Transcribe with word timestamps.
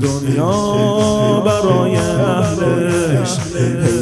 دنیا 0.00 1.40
برای 1.40 1.96
اهلش 1.96 3.38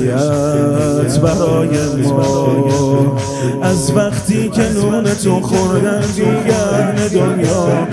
هیت 0.01 1.21
برای 1.21 2.03
ما 2.03 3.19
از 3.63 3.93
وقتی 3.97 4.49
که 4.49 4.63
نون 4.63 5.05
تو 5.15 5.41
خوردن 5.41 6.03
اهل 6.51 7.09
دنیا. 7.09 7.89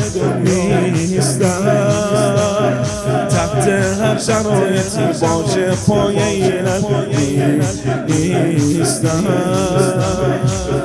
شرایطی 4.19 5.05
باشه 5.21 5.71
پای 5.87 6.19
این 8.07 8.45
نیستن 8.55 9.23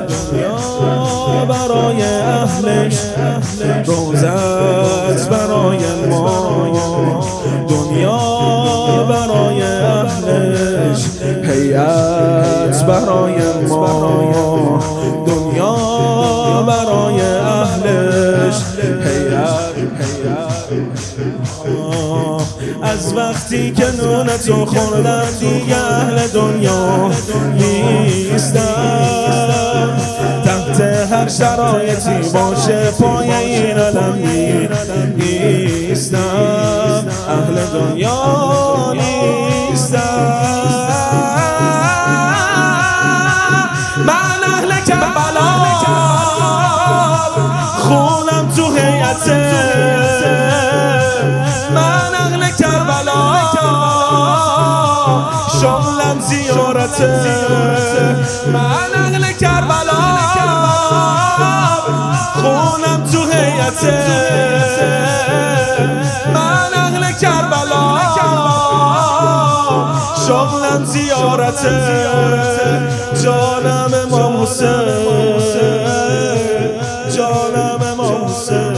دنیا 0.09 1.45
برای 1.49 2.03
اهلش 2.03 2.99
روزت 3.87 5.29
برای 5.31 5.79
ما 6.11 7.25
دنیا 7.69 9.07
برای 9.09 9.63
اهلش 9.63 11.05
هیئت 11.43 12.87
برای 12.87 13.67
ما 13.69 14.81
دنیا 15.27 16.63
برای 16.67 17.21
اهلش 17.21 18.63
هیئت 18.79 19.75
از 22.83 23.15
وقتی 23.17 23.73
که 23.73 23.87
نونتو 24.03 24.67
خوردن 24.67 25.31
دیگه 25.41 25.77
اهل 25.77 26.29
دنیا 26.29 27.11
نیستن 27.55 28.95
تحت 30.45 30.81
هر 31.13 31.29
شرایطی 31.29 32.31
باشه 32.33 32.91
پای 32.91 33.31
این 33.33 33.79
علم 33.79 34.19
نیستم. 35.17 36.19
اهل 37.29 37.67
دنیا 37.73 38.93
نیستم. 38.93 40.01
من 44.07 44.41
اهل 44.55 44.71
کربلا 44.87 45.34
زیارته 56.29 57.09
من 58.53 58.91
اهل 58.95 59.33
کربلا. 59.33 60.03
خونم 62.35 63.01
تو 63.13 63.21
حیعته 63.33 63.97
من 66.35 66.73
اهل 66.75 67.13
کربلا. 67.13 67.85
شغلم 70.29 70.85
زیارته 70.85 71.75
جانم 73.23 73.95
امام 73.95 74.43
حسین. 74.43 74.69
جانم 77.17 77.83
امام 77.93 78.25
حسین. 78.25 78.77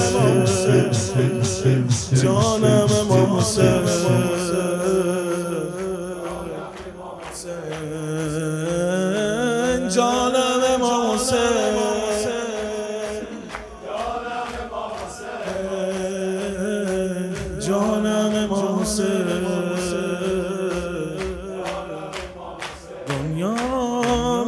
جانم 2.23 2.89
امام 3.01 3.39
حسین. 3.39 3.86
جانم 9.89 10.61
امام 10.75 11.17
جانم 17.61 18.35
امام 18.35 18.85
دنیا 23.09 23.55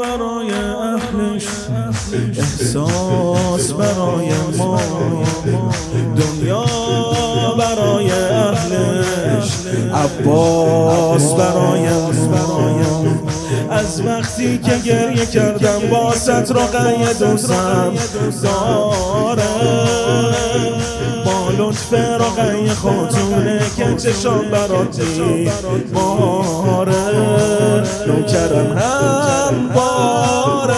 برای 0.01 0.51
اهلش 0.53 1.47
احساس 2.39 3.73
برای 3.73 4.29
ما. 4.59 4.81
دنیا 6.17 6.65
برای 7.59 8.11
اهلش 8.11 9.53
عباس 9.95 11.33
برای 11.35 11.89
ما. 12.29 12.78
از 13.88 14.06
وقتی 14.06 14.59
که 14.59 14.78
گریه 14.78 15.26
کردم 15.26 15.88
باست 15.91 16.28
رو 16.28 16.60
قید 16.60 17.19
دوستم. 17.19 17.94
داره. 18.43 19.43
با 21.25 21.49
لطف 21.59 21.93
رقی 21.93 22.69
خاتونه 22.69 23.60
که 23.76 23.94
چشام 23.97 24.50
براتی 24.50 25.50
ماره 25.93 26.94
نوکرم 28.06 28.78
هم 28.78 29.69
باره. 29.75 30.75